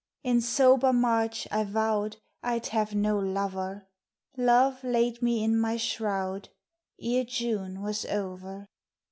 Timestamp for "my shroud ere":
5.59-7.23